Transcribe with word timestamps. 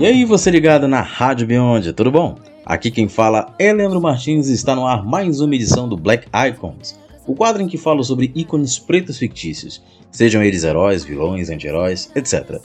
E 0.00 0.06
aí, 0.06 0.24
você 0.24 0.50
ligado 0.50 0.88
na 0.88 1.02
Rádio 1.02 1.46
Beyond, 1.46 1.92
tudo 1.92 2.10
bom? 2.10 2.34
Aqui 2.64 2.90
quem 2.90 3.06
fala 3.06 3.54
é 3.58 3.70
Leandro 3.70 4.00
Martins 4.00 4.48
e 4.48 4.54
está 4.54 4.74
no 4.74 4.86
ar 4.86 5.04
mais 5.04 5.42
uma 5.42 5.54
edição 5.54 5.86
do 5.86 5.94
Black 5.94 6.26
Icons, 6.48 6.98
o 7.26 7.34
quadro 7.34 7.60
em 7.60 7.68
que 7.68 7.76
falo 7.76 8.02
sobre 8.02 8.32
ícones 8.34 8.78
pretos 8.78 9.18
fictícios, 9.18 9.82
sejam 10.10 10.42
eles 10.42 10.64
heróis, 10.64 11.04
vilões, 11.04 11.50
anti-heróis, 11.50 12.10
etc. 12.16 12.62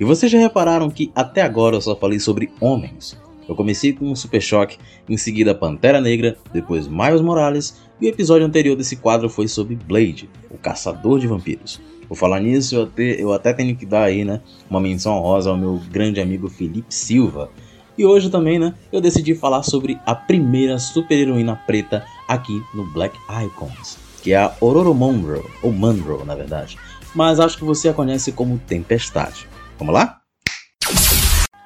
E 0.00 0.04
vocês 0.06 0.32
já 0.32 0.38
repararam 0.38 0.88
que 0.88 1.12
até 1.14 1.42
agora 1.42 1.76
eu 1.76 1.82
só 1.82 1.94
falei 1.94 2.18
sobre 2.18 2.50
homens. 2.58 3.20
Eu 3.46 3.54
comecei 3.54 3.92
com 3.92 4.10
o 4.10 4.16
Super 4.16 4.40
Choque, 4.40 4.78
em 5.06 5.18
seguida 5.18 5.54
Pantera 5.54 6.00
Negra, 6.00 6.38
depois 6.54 6.88
Miles 6.88 7.20
Morales, 7.20 7.82
e 8.00 8.06
o 8.06 8.08
episódio 8.08 8.46
anterior 8.46 8.74
desse 8.74 8.96
quadro 8.96 9.28
foi 9.28 9.46
sobre 9.46 9.76
Blade, 9.76 10.30
o 10.50 10.56
caçador 10.56 11.18
de 11.18 11.26
vampiros. 11.26 11.78
Por 12.08 12.16
falar 12.16 12.40
nisso, 12.40 12.74
eu 12.74 12.82
até, 12.84 13.22
eu 13.22 13.32
até 13.32 13.52
tenho 13.52 13.76
que 13.76 13.84
dar 13.84 14.04
aí, 14.04 14.24
né, 14.24 14.40
uma 14.68 14.80
menção 14.80 15.14
honrosa 15.16 15.50
ao 15.50 15.56
meu 15.56 15.80
grande 15.90 16.20
amigo 16.20 16.48
Felipe 16.48 16.94
Silva. 16.94 17.50
E 17.98 18.04
hoje 18.04 18.30
também, 18.30 18.58
né, 18.58 18.74
eu 18.90 19.00
decidi 19.00 19.34
falar 19.34 19.62
sobre 19.62 19.98
a 20.06 20.14
primeira 20.14 20.78
super-heroína 20.78 21.54
preta 21.66 22.04
aqui 22.26 22.62
no 22.72 22.90
Black 22.92 23.18
Icons, 23.44 23.98
que 24.22 24.32
é 24.32 24.36
a 24.38 24.54
Aurora 24.62 24.94
Monroe, 24.94 25.44
ou 25.62 25.70
Monroe, 25.70 26.24
na 26.24 26.34
verdade. 26.34 26.78
Mas 27.14 27.40
acho 27.40 27.58
que 27.58 27.64
você 27.64 27.88
a 27.88 27.92
conhece 27.92 28.32
como 28.32 28.58
Tempestade. 28.58 29.46
Vamos 29.78 29.92
lá? 29.92 30.20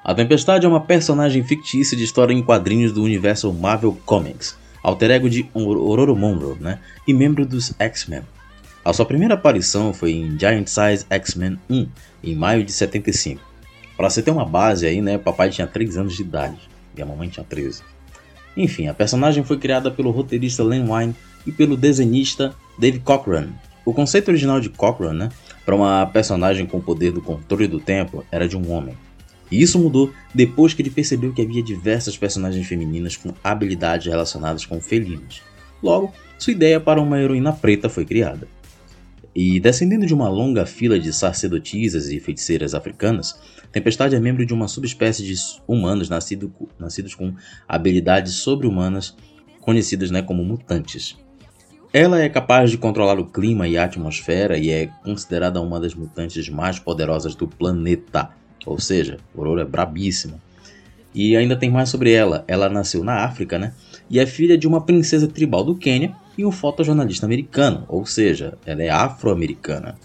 A 0.04 0.14
Tempestade 0.14 0.66
é 0.66 0.68
uma 0.68 0.80
personagem 0.80 1.44
fictícia 1.44 1.96
de 1.96 2.02
história 2.02 2.32
em 2.32 2.42
quadrinhos 2.42 2.90
do 2.90 3.02
universo 3.02 3.52
Marvel 3.52 3.96
Comics, 4.04 4.56
alter 4.82 5.12
ego 5.12 5.30
de 5.30 5.48
Aurora 5.54 6.14
Monroe, 6.14 6.58
né, 6.58 6.80
e 7.06 7.14
membro 7.14 7.46
dos 7.46 7.72
X-Men. 7.78 8.22
A 8.84 8.92
sua 8.92 9.06
primeira 9.06 9.34
aparição 9.34 9.94
foi 9.94 10.10
em 10.10 10.36
Giant 10.36 10.66
Size 10.66 11.06
X-Men 11.08 11.56
1, 11.70 11.86
em 12.24 12.34
maio 12.34 12.64
de 12.64 12.72
75. 12.72 13.40
Para 13.96 14.10
você 14.10 14.20
ter 14.20 14.32
uma 14.32 14.44
base 14.44 14.84
aí, 14.84 15.00
né, 15.00 15.16
papai 15.18 15.50
tinha 15.50 15.68
3 15.68 15.98
anos 15.98 16.16
de 16.16 16.22
idade 16.22 16.58
e 16.96 17.00
a 17.00 17.06
mamãe 17.06 17.28
tinha 17.28 17.44
13. 17.44 17.80
Enfim, 18.56 18.88
a 18.88 18.94
personagem 18.94 19.44
foi 19.44 19.56
criada 19.56 19.88
pelo 19.88 20.10
roteirista 20.10 20.64
Len 20.64 20.90
Wein 20.90 21.14
e 21.46 21.52
pelo 21.52 21.76
desenhista 21.76 22.56
Dave 22.76 22.98
Cochran. 22.98 23.50
O 23.84 23.94
conceito 23.94 24.30
original 24.30 24.60
de 24.60 24.68
Cochran, 24.68 25.12
né, 25.12 25.28
para 25.64 25.76
uma 25.76 26.04
personagem 26.06 26.66
com 26.66 26.78
o 26.78 26.82
poder 26.82 27.12
do 27.12 27.22
controle 27.22 27.68
do 27.68 27.78
tempo, 27.78 28.24
era 28.32 28.48
de 28.48 28.56
um 28.56 28.68
homem. 28.72 28.96
E 29.48 29.62
isso 29.62 29.78
mudou 29.78 30.12
depois 30.34 30.74
que 30.74 30.82
ele 30.82 30.90
percebeu 30.90 31.32
que 31.32 31.42
havia 31.42 31.62
diversas 31.62 32.18
personagens 32.18 32.66
femininas 32.66 33.16
com 33.16 33.32
habilidades 33.44 34.08
relacionadas 34.08 34.66
com 34.66 34.80
felinos. 34.80 35.40
Logo, 35.80 36.12
sua 36.36 36.52
ideia 36.52 36.80
para 36.80 37.00
uma 37.00 37.20
heroína 37.20 37.52
preta 37.52 37.88
foi 37.88 38.04
criada. 38.04 38.48
E 39.34 39.58
descendendo 39.58 40.06
de 40.06 40.12
uma 40.12 40.28
longa 40.28 40.66
fila 40.66 40.98
de 40.98 41.12
sacerdotisas 41.12 42.08
e 42.10 42.20
feiticeiras 42.20 42.74
africanas, 42.74 43.34
Tempestade 43.72 44.14
é 44.14 44.20
membro 44.20 44.44
de 44.44 44.52
uma 44.52 44.68
subespécie 44.68 45.24
de 45.24 45.34
humanos 45.66 46.10
nascido, 46.10 46.52
nascidos 46.78 47.14
com 47.14 47.34
habilidades 47.66 48.34
sobre-humanas 48.34 49.16
conhecidas 49.62 50.10
né, 50.10 50.20
como 50.20 50.44
mutantes. 50.44 51.16
Ela 51.90 52.20
é 52.20 52.28
capaz 52.28 52.70
de 52.70 52.76
controlar 52.76 53.18
o 53.18 53.24
clima 53.24 53.66
e 53.66 53.78
a 53.78 53.84
atmosfera 53.84 54.58
e 54.58 54.70
é 54.70 54.88
considerada 55.02 55.60
uma 55.60 55.80
das 55.80 55.94
mutantes 55.94 56.50
mais 56.50 56.78
poderosas 56.78 57.34
do 57.34 57.48
planeta. 57.48 58.30
Ou 58.66 58.78
seja, 58.78 59.16
Aurora 59.36 59.62
é 59.62 59.64
brabíssima. 59.64 60.38
E 61.14 61.34
ainda 61.34 61.56
tem 61.56 61.70
mais 61.70 61.88
sobre 61.88 62.12
ela. 62.12 62.44
Ela 62.46 62.68
nasceu 62.68 63.02
na 63.02 63.24
África, 63.24 63.58
né? 63.58 63.72
E 64.08 64.18
é 64.18 64.26
filha 64.26 64.56
de 64.56 64.66
uma 64.66 64.84
princesa 64.84 65.26
tribal 65.26 65.64
do 65.64 65.74
Quênia 65.74 66.14
e 66.36 66.44
um 66.44 66.52
fotojornalista 66.52 67.26
americano, 67.26 67.84
ou 67.88 68.06
seja, 68.06 68.58
ela 68.64 68.82
é 68.82 68.90
afro-americana. 68.90 69.96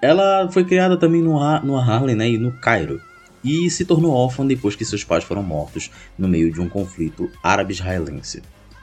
Ela 0.00 0.48
foi 0.50 0.64
criada 0.64 0.96
também 0.96 1.20
no, 1.20 1.38
no 1.60 1.76
Harlem 1.76 2.14
né, 2.14 2.30
e 2.30 2.38
no 2.38 2.52
Cairo, 2.52 3.00
e 3.42 3.68
se 3.70 3.84
tornou 3.84 4.12
órfã 4.12 4.46
depois 4.46 4.76
que 4.76 4.84
seus 4.84 5.04
pais 5.04 5.24
foram 5.24 5.42
mortos 5.42 5.90
no 6.18 6.28
meio 6.28 6.52
de 6.52 6.60
um 6.60 6.68
conflito 6.68 7.30
árabe-israelense. 7.42 8.42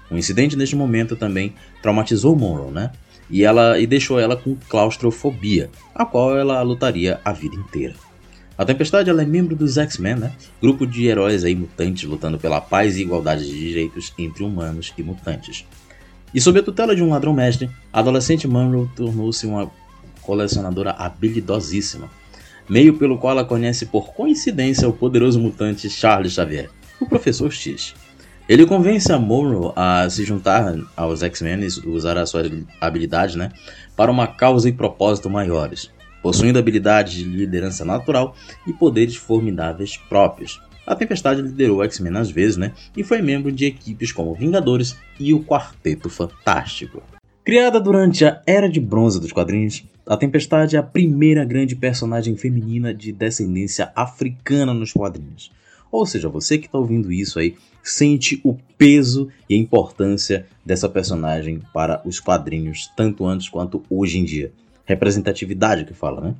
Um 0.09 0.17
incidente 0.17 0.55
neste 0.55 0.75
momento 0.75 1.15
também 1.15 1.53
traumatizou 1.81 2.35
Monroe, 2.35 2.71
né? 2.71 2.91
E, 3.29 3.43
ela, 3.43 3.79
e 3.79 3.87
deixou 3.87 4.19
ela 4.19 4.35
com 4.35 4.55
claustrofobia, 4.69 5.69
a 5.95 6.05
qual 6.05 6.37
ela 6.37 6.61
lutaria 6.61 7.19
a 7.25 7.31
vida 7.31 7.55
inteira. 7.55 7.95
A 8.57 8.63
Tempestade 8.63 9.09
ela 9.09 9.21
é 9.21 9.25
membro 9.25 9.55
dos 9.55 9.77
X-Men, 9.77 10.15
né? 10.15 10.33
grupo 10.61 10.85
de 10.85 11.07
heróis 11.07 11.43
aí 11.43 11.55
mutantes 11.55 12.07
lutando 12.07 12.39
pela 12.39 12.61
paz 12.61 12.95
e 12.95 13.01
igualdade 13.01 13.45
de 13.45 13.57
direitos 13.57 14.13
entre 14.17 14.43
humanos 14.43 14.93
e 14.97 15.03
mutantes. 15.03 15.65
E 16.35 16.41
sob 16.41 16.59
a 16.59 16.63
tutela 16.63 16.93
de 16.93 17.01
um 17.01 17.11
ladrão-mestre, 17.11 17.69
a 17.93 17.99
adolescente 17.99 18.45
Monroe 18.45 18.89
tornou-se 18.93 19.47
uma 19.47 19.71
colecionadora 20.21 20.91
habilidosíssima, 20.91 22.09
meio 22.67 22.97
pelo 22.97 23.17
qual 23.17 23.31
ela 23.31 23.45
conhece 23.45 23.85
por 23.85 24.13
coincidência 24.13 24.85
o 24.85 24.91
poderoso 24.91 25.39
mutante 25.39 25.89
Charles 25.89 26.33
Xavier, 26.33 26.69
o 26.99 27.05
Professor 27.05 27.49
X. 27.49 27.95
Ele 28.49 28.65
convence 28.65 29.09
a 29.13 29.17
Monroe 29.17 29.71
a 29.77 30.09
se 30.09 30.25
juntar 30.25 30.75
aos 30.97 31.23
X-Men 31.23 31.61
e 31.61 31.87
usar 31.87 32.17
a 32.17 32.25
sua 32.25 32.43
habilidade 32.81 33.37
né, 33.37 33.49
para 33.95 34.11
uma 34.11 34.27
causa 34.27 34.67
e 34.67 34.73
propósito 34.73 35.29
maiores, 35.29 35.89
possuindo 36.21 36.59
habilidades 36.59 37.13
de 37.13 37.23
liderança 37.23 37.85
natural 37.85 38.35
e 38.67 38.73
poderes 38.73 39.15
formidáveis 39.15 39.95
próprios. 39.95 40.59
A 40.85 40.95
Tempestade 40.95 41.41
liderou 41.41 41.83
X-Men 41.83 42.17
às 42.17 42.29
vezes, 42.29 42.57
né? 42.57 42.71
E 42.95 43.03
foi 43.03 43.21
membro 43.21 43.51
de 43.51 43.65
equipes 43.65 44.11
como 44.11 44.35
Vingadores 44.35 44.95
e 45.19 45.33
o 45.33 45.43
Quarteto 45.43 46.09
Fantástico. 46.09 47.01
Criada 47.43 47.79
durante 47.79 48.23
a 48.23 48.41
Era 48.45 48.69
de 48.69 48.79
Bronze 48.79 49.19
dos 49.19 49.31
quadrinhos, 49.31 49.83
a 50.05 50.15
Tempestade 50.15 50.75
é 50.75 50.79
a 50.79 50.83
primeira 50.83 51.43
grande 51.43 51.75
personagem 51.75 52.35
feminina 52.35 52.93
de 52.93 53.11
descendência 53.11 53.91
africana 53.95 54.73
nos 54.73 54.93
quadrinhos. 54.93 55.51
Ou 55.91 56.05
seja, 56.05 56.29
você 56.29 56.57
que 56.57 56.67
está 56.67 56.77
ouvindo 56.77 57.11
isso 57.11 57.39
aí 57.39 57.55
sente 57.81 58.39
o 58.43 58.55
peso 58.77 59.29
e 59.49 59.55
a 59.55 59.57
importância 59.57 60.45
dessa 60.65 60.89
personagem 60.89 61.61
para 61.73 62.01
os 62.05 62.19
quadrinhos, 62.19 62.91
tanto 62.95 63.25
antes 63.25 63.49
quanto 63.49 63.83
hoje 63.89 64.19
em 64.19 64.23
dia. 64.23 64.51
Representatividade 64.85 65.85
que 65.85 65.93
fala, 65.93 66.21
né? 66.21 66.35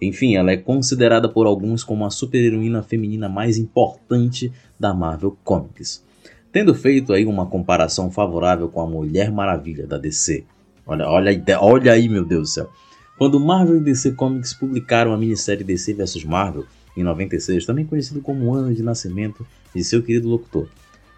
Enfim, 0.00 0.36
ela 0.36 0.52
é 0.52 0.56
considerada 0.56 1.28
por 1.28 1.46
alguns 1.46 1.82
como 1.82 2.04
a 2.04 2.10
super-heroína 2.10 2.82
feminina 2.82 3.28
mais 3.28 3.58
importante 3.58 4.52
da 4.78 4.94
Marvel 4.94 5.36
Comics. 5.42 6.04
Tendo 6.52 6.74
feito 6.74 7.12
aí 7.12 7.26
uma 7.26 7.46
comparação 7.46 8.10
favorável 8.10 8.68
com 8.68 8.80
a 8.80 8.86
Mulher 8.86 9.30
Maravilha 9.30 9.86
da 9.86 9.98
DC. 9.98 10.44
Olha, 10.86 11.06
olha, 11.08 11.42
olha 11.60 11.92
aí, 11.92 12.08
meu 12.08 12.24
Deus 12.24 12.42
do 12.42 12.52
céu. 12.52 12.70
Quando 13.18 13.40
Marvel 13.40 13.76
e 13.76 13.80
DC 13.80 14.12
Comics 14.12 14.54
publicaram 14.54 15.12
a 15.12 15.18
minissérie 15.18 15.64
DC 15.64 15.92
vs 15.92 16.24
Marvel, 16.24 16.64
em 16.96 17.02
96, 17.02 17.66
também 17.66 17.84
conhecido 17.84 18.20
como 18.20 18.44
o 18.44 18.54
ano 18.54 18.72
de 18.72 18.82
nascimento 18.82 19.46
de 19.74 19.82
seu 19.82 20.02
querido 20.02 20.28
locutor, 20.28 20.68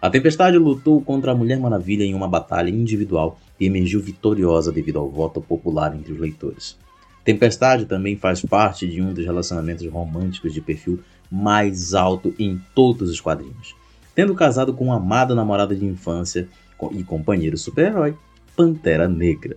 a 0.01 0.09
Tempestade 0.09 0.57
lutou 0.57 0.99
contra 0.99 1.31
a 1.31 1.35
Mulher 1.35 1.59
Maravilha 1.59 2.03
em 2.03 2.15
uma 2.15 2.27
batalha 2.27 2.71
individual 2.71 3.39
e 3.59 3.67
emergiu 3.67 4.01
vitoriosa 4.01 4.71
devido 4.71 4.97
ao 4.97 5.07
voto 5.07 5.39
popular 5.39 5.95
entre 5.95 6.11
os 6.11 6.19
leitores. 6.19 6.75
Tempestade 7.23 7.85
também 7.85 8.15
faz 8.15 8.41
parte 8.41 8.87
de 8.87 9.01
um 9.01 9.13
dos 9.13 9.23
relacionamentos 9.23 9.85
românticos 9.87 10.53
de 10.53 10.61
perfil 10.61 10.99
mais 11.29 11.93
alto 11.93 12.33
em 12.37 12.59
todos 12.75 13.09
os 13.09 13.21
quadrinhos, 13.21 13.75
tendo 14.15 14.35
casado 14.35 14.73
com 14.73 14.85
uma 14.85 14.97
amada 14.97 15.35
namorada 15.35 15.75
de 15.75 15.85
infância 15.85 16.47
e 16.91 17.03
companheiro 17.03 17.57
super-herói, 17.57 18.15
Pantera 18.55 19.07
Negra. 19.07 19.55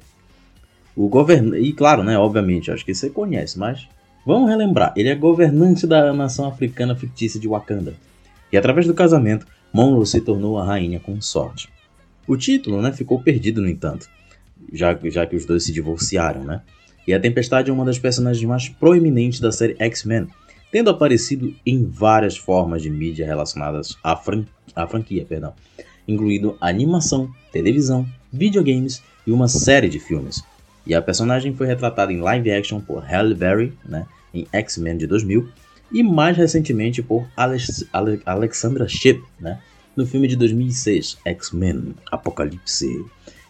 O 0.94 1.08
govern... 1.08 1.58
E 1.58 1.72
claro, 1.72 2.04
né, 2.04 2.18
obviamente, 2.18 2.70
acho 2.70 2.84
que 2.84 2.94
você 2.94 3.10
conhece, 3.10 3.58
mas 3.58 3.88
vamos 4.24 4.48
relembrar, 4.48 4.92
ele 4.96 5.08
é 5.08 5.14
governante 5.14 5.86
da 5.86 6.12
nação 6.12 6.46
africana 6.46 6.94
fictícia 6.94 7.40
de 7.40 7.48
Wakanda. 7.48 7.94
E 8.52 8.56
através 8.56 8.86
do 8.86 8.94
casamento, 8.94 9.46
Monroe 9.72 10.06
se 10.06 10.20
tornou 10.20 10.58
a 10.58 10.64
rainha 10.64 11.00
consorte. 11.00 11.68
O 12.26 12.36
título 12.36 12.80
né, 12.80 12.92
ficou 12.92 13.20
perdido, 13.20 13.60
no 13.60 13.68
entanto, 13.68 14.08
já, 14.72 14.96
já 15.04 15.26
que 15.26 15.34
os 15.34 15.44
dois 15.44 15.64
se 15.64 15.72
divorciaram, 15.72 16.44
né? 16.44 16.62
E 17.06 17.12
a 17.12 17.20
Tempestade 17.20 17.70
é 17.70 17.72
uma 17.72 17.84
das 17.84 17.98
personagens 17.98 18.44
mais 18.44 18.68
proeminentes 18.68 19.40
da 19.40 19.52
série 19.52 19.76
X-Men, 19.78 20.28
tendo 20.72 20.90
aparecido 20.90 21.54
em 21.64 21.84
várias 21.84 22.36
formas 22.36 22.82
de 22.82 22.90
mídia 22.90 23.26
relacionadas 23.26 23.96
à, 24.02 24.16
fran 24.16 24.44
à 24.74 24.86
franquia, 24.86 25.24
perdão, 25.24 25.52
incluindo 26.08 26.56
animação, 26.60 27.30
televisão, 27.52 28.06
videogames 28.32 29.02
e 29.26 29.30
uma 29.30 29.48
série 29.48 29.88
de 29.88 29.98
filmes. 29.98 30.42
E 30.86 30.94
a 30.94 31.00
personagem 31.00 31.54
foi 31.54 31.66
retratada 31.66 32.12
em 32.12 32.20
live 32.20 32.50
action 32.50 32.80
por 32.80 33.04
Halle 33.04 33.34
Berry, 33.34 33.72
né, 33.84 34.06
em 34.32 34.46
X-Men 34.52 34.96
de 34.96 35.06
2000, 35.06 35.48
e 35.92 36.02
mais 36.02 36.36
recentemente 36.36 37.02
por 37.02 37.26
Alex 37.36 37.86
Ale 37.92 38.20
Alexandra 38.26 38.88
Shipp, 38.88 39.22
né, 39.38 39.60
no 39.96 40.06
filme 40.06 40.26
de 40.26 40.36
2006, 40.36 41.18
X-Men 41.24 41.94
Apocalipse. 42.10 43.04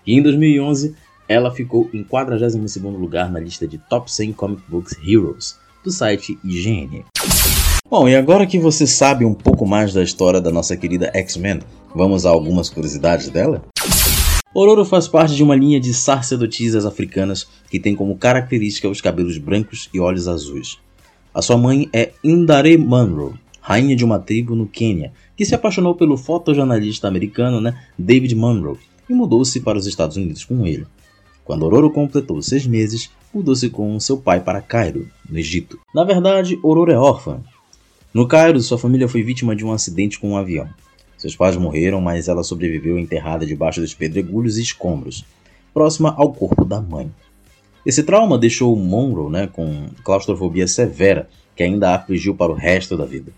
E 0.06 0.14
em 0.14 0.22
2011, 0.22 0.94
ela 1.28 1.50
ficou 1.50 1.88
em 1.92 2.04
42º 2.04 2.96
lugar 2.96 3.30
na 3.30 3.40
lista 3.40 3.66
de 3.66 3.78
Top 3.78 4.10
100 4.10 4.32
Comic 4.32 4.62
Books 4.68 4.96
Heroes 5.06 5.58
do 5.82 5.90
site 5.90 6.38
IGN. 6.44 7.04
Bom, 7.88 8.08
e 8.08 8.16
agora 8.16 8.46
que 8.46 8.58
você 8.58 8.86
sabe 8.86 9.24
um 9.24 9.34
pouco 9.34 9.66
mais 9.66 9.92
da 9.92 10.02
história 10.02 10.40
da 10.40 10.50
nossa 10.50 10.76
querida 10.76 11.10
X-Men, 11.14 11.60
vamos 11.94 12.24
a 12.26 12.30
algumas 12.30 12.68
curiosidades 12.70 13.28
dela? 13.28 13.62
Ororo 14.54 14.84
faz 14.84 15.08
parte 15.08 15.34
de 15.34 15.42
uma 15.42 15.56
linha 15.56 15.80
de 15.80 15.92
sacerdotisas 15.92 16.86
africanas 16.86 17.46
que 17.68 17.80
tem 17.80 17.94
como 17.94 18.16
característica 18.16 18.88
os 18.88 19.00
cabelos 19.00 19.36
brancos 19.36 19.90
e 19.92 20.00
olhos 20.00 20.28
azuis. 20.28 20.78
A 21.34 21.42
sua 21.42 21.58
mãe 21.58 21.88
é 21.92 22.12
Indare 22.22 22.78
Munro, 22.78 23.38
rainha 23.60 23.96
de 23.96 24.04
uma 24.04 24.18
tribo 24.18 24.54
no 24.54 24.66
Quênia, 24.66 25.12
que 25.36 25.44
se 25.44 25.54
apaixonou 25.54 25.94
pelo 25.94 26.16
fotojornalista 26.16 27.08
americano 27.08 27.60
né, 27.60 27.80
David 27.98 28.34
Monroe 28.36 28.78
e 29.08 29.12
mudou-se 29.12 29.60
para 29.60 29.78
os 29.78 29.86
Estados 29.86 30.16
Unidos 30.16 30.44
com 30.44 30.66
ele. 30.66 30.86
Quando 31.44 31.64
Ororo 31.64 31.90
completou 31.90 32.40
seis 32.40 32.66
meses, 32.66 33.10
mudou-se 33.32 33.68
com 33.68 33.98
seu 34.00 34.16
pai 34.16 34.40
para 34.40 34.62
Cairo, 34.62 35.08
no 35.28 35.38
Egito. 35.38 35.78
Na 35.94 36.02
verdade, 36.04 36.58
Ororo 36.62 36.90
é 36.90 36.98
órfã. 36.98 37.40
No 38.12 38.26
Cairo, 38.26 38.60
sua 38.60 38.78
família 38.78 39.08
foi 39.08 39.22
vítima 39.22 39.54
de 39.54 39.64
um 39.64 39.72
acidente 39.72 40.18
com 40.18 40.30
um 40.30 40.36
avião. 40.36 40.68
Seus 41.18 41.36
pais 41.36 41.56
morreram, 41.56 42.00
mas 42.00 42.28
ela 42.28 42.42
sobreviveu 42.42 42.98
enterrada 42.98 43.44
debaixo 43.44 43.80
dos 43.80 43.94
pedregulhos 43.94 44.56
e 44.56 44.62
escombros, 44.62 45.24
próxima 45.72 46.14
ao 46.16 46.32
corpo 46.32 46.64
da 46.64 46.80
mãe. 46.80 47.10
Esse 47.84 48.02
trauma 48.02 48.38
deixou 48.38 48.74
Monroe 48.76 49.30
né, 49.30 49.46
com 49.46 49.88
claustrofobia 50.02 50.66
severa, 50.66 51.28
que 51.54 51.62
ainda 51.62 51.90
a 51.90 51.96
afligiu 51.96 52.34
para 52.34 52.52
o 52.52 52.54
resto 52.54 52.96
da 52.96 53.04
vida. 53.04 53.32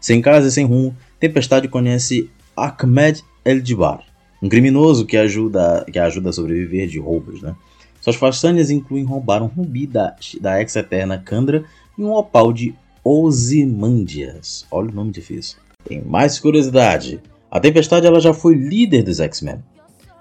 Sem 0.00 0.22
casa 0.22 0.48
e 0.48 0.50
sem 0.50 0.64
rumo, 0.64 0.96
Tempestade 1.18 1.68
conhece 1.68 2.30
Ahmed 2.56 3.22
El-Jibar, 3.44 4.04
um 4.42 4.48
criminoso 4.48 5.06
que 5.06 5.16
ajuda, 5.16 5.84
que 5.90 5.98
ajuda 5.98 6.30
a 6.30 6.32
sobreviver 6.32 6.88
de 6.88 6.98
roubos. 6.98 7.42
Né? 7.42 7.54
Suas 8.00 8.16
façanhas 8.16 8.70
incluem 8.70 9.04
roubar 9.04 9.42
um 9.42 9.46
rubi 9.46 9.86
da, 9.86 10.14
da 10.40 10.60
ex-eterna 10.60 11.18
Kandra 11.18 11.64
e 11.98 12.02
um 12.02 12.12
opal 12.12 12.52
de 12.52 12.74
Ozymandias. 13.04 14.66
Olha 14.70 14.90
o 14.90 14.94
nome 14.94 15.10
difícil. 15.10 15.58
Tem 15.84 16.02
mais 16.02 16.38
curiosidade. 16.38 17.20
A 17.50 17.58
Tempestade 17.58 18.06
ela 18.06 18.20
já 18.20 18.32
foi 18.32 18.54
líder 18.54 19.02
dos 19.02 19.20
X-Men. 19.20 19.62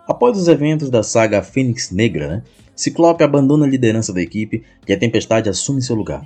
Após 0.07 0.37
os 0.37 0.47
eventos 0.47 0.89
da 0.89 1.03
saga 1.03 1.43
Fênix 1.43 1.91
Negra, 1.91 2.27
né, 2.27 2.43
Ciclope 2.75 3.23
abandona 3.23 3.65
a 3.65 3.69
liderança 3.69 4.11
da 4.11 4.21
equipe 4.21 4.63
e 4.87 4.93
a 4.93 4.97
Tempestade 4.97 5.49
assume 5.49 5.81
seu 5.81 5.95
lugar. 5.95 6.25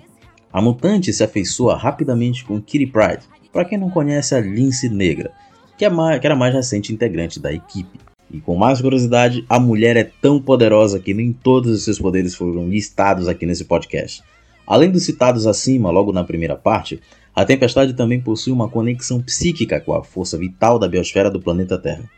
A 0.52 0.62
mutante 0.62 1.12
se 1.12 1.24
afeiçoa 1.24 1.76
rapidamente 1.76 2.46
com 2.46 2.62
Kitty 2.62 2.88
Pryde, 2.88 3.28
para 3.52 3.66
quem 3.66 3.78
não 3.78 3.90
conhece 3.90 4.36
a 4.36 4.40
Lince 4.40 4.88
Negra, 4.88 5.32
que, 5.78 5.86
é 5.86 5.90
mais, 5.90 6.20
que 6.20 6.28
era 6.28 6.36
a 6.36 6.38
mais 6.38 6.54
recente 6.54 6.94
integrante 6.94 7.40
da 7.40 7.52
equipe. 7.52 8.00
E 8.32 8.40
com 8.40 8.56
mais 8.56 8.82
curiosidade, 8.82 9.46
a 9.48 9.60
mulher 9.60 9.96
é 9.96 10.04
tão 10.04 10.42
poderosa 10.42 11.00
que 11.00 11.14
nem 11.14 11.32
todos 11.32 11.72
os 11.72 11.84
seus 11.84 12.00
poderes 12.00 12.34
foram 12.34 12.68
listados 12.68 13.28
aqui 13.28 13.46
nesse 13.46 13.66
podcast. 13.66 14.24
Além 14.66 14.90
dos 14.90 15.04
citados 15.04 15.46
acima, 15.46 15.92
logo 15.92 16.12
na 16.12 16.24
primeira 16.24 16.56
parte, 16.56 17.00
a 17.36 17.44
Tempestade 17.44 17.94
também 17.94 18.20
possui 18.20 18.54
uma 18.54 18.70
conexão 18.70 19.22
psíquica 19.22 19.80
com 19.80 19.94
a 19.94 20.04
força 20.04 20.38
vital 20.38 20.80
da 20.80 20.88
biosfera 20.88 21.30
do 21.30 21.42
planeta 21.42 21.78
Terra. 21.78 22.10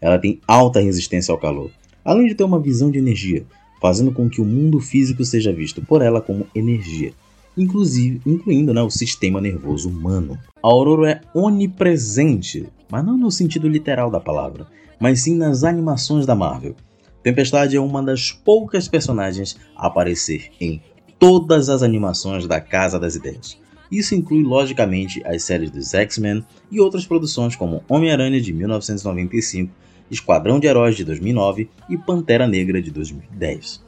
Ela 0.00 0.18
tem 0.18 0.40
alta 0.46 0.80
resistência 0.80 1.32
ao 1.32 1.38
calor, 1.38 1.70
além 2.04 2.28
de 2.28 2.34
ter 2.34 2.44
uma 2.44 2.60
visão 2.60 2.90
de 2.90 2.98
energia, 2.98 3.44
fazendo 3.80 4.12
com 4.12 4.28
que 4.28 4.40
o 4.40 4.44
mundo 4.44 4.80
físico 4.80 5.24
seja 5.24 5.52
visto 5.52 5.82
por 5.82 6.02
ela 6.02 6.20
como 6.20 6.46
energia, 6.54 7.12
inclusive 7.60 8.20
incluindo 8.24 8.72
né, 8.72 8.82
o 8.82 8.90
sistema 8.90 9.40
nervoso 9.40 9.88
humano. 9.88 10.38
A 10.62 10.68
Aurora 10.68 11.10
é 11.10 11.20
onipresente, 11.34 12.66
mas 12.90 13.04
não 13.04 13.16
no 13.16 13.30
sentido 13.30 13.68
literal 13.68 14.10
da 14.10 14.20
palavra, 14.20 14.66
mas 15.00 15.22
sim 15.22 15.34
nas 15.34 15.64
animações 15.64 16.24
da 16.24 16.34
Marvel. 16.34 16.74
Tempestade 17.22 17.76
é 17.76 17.80
uma 17.80 18.02
das 18.02 18.30
poucas 18.30 18.88
personagens 18.88 19.58
a 19.76 19.86
aparecer 19.88 20.50
em 20.60 20.80
todas 21.18 21.68
as 21.68 21.82
animações 21.82 22.46
da 22.46 22.60
Casa 22.60 22.98
das 22.98 23.16
Ideias. 23.16 23.58
Isso 23.90 24.14
inclui, 24.14 24.42
logicamente, 24.42 25.22
as 25.26 25.42
séries 25.42 25.70
dos 25.70 25.94
X-Men 25.94 26.44
e 26.70 26.80
outras 26.80 27.06
produções 27.06 27.56
como 27.56 27.82
Homem-Aranha 27.88 28.40
de 28.40 28.52
1995 28.52 29.72
Esquadrão 30.10 30.58
de 30.58 30.66
Heróis 30.66 30.96
de 30.96 31.04
2009 31.04 31.68
e 31.88 31.98
Pantera 31.98 32.46
Negra 32.46 32.80
de 32.80 32.90
2010. 32.90 33.84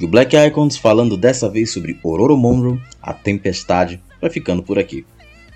E 0.00 0.04
o 0.04 0.08
Black 0.08 0.34
Icons 0.34 0.78
falando 0.78 1.14
dessa 1.14 1.46
vez 1.46 1.70
sobre 1.70 2.00
Ororo 2.02 2.34
Monroe, 2.34 2.80
a 3.02 3.12
Tempestade, 3.12 4.00
vai 4.18 4.30
ficando 4.30 4.62
por 4.62 4.78
aqui. 4.78 5.04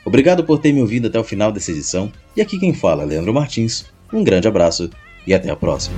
Obrigado 0.05 0.45
por 0.45 0.59
ter 0.59 0.71
me 0.71 0.83
ouvido 0.83 1.09
até 1.09 1.19
o 1.19 1.25
final 1.25 1.51
dessa 1.51 1.71
edição, 1.71 2.13
e 2.37 2.43
aqui 2.43 2.59
quem 2.59 2.75
fala 2.75 3.05
é 3.05 3.07
Leandro 3.07 3.33
Martins. 3.33 3.87
Um 4.13 4.23
grande 4.23 4.47
abraço 4.47 4.91
e 5.27 5.33
até 5.33 5.49
a 5.51 5.57
próxima. 5.57 5.97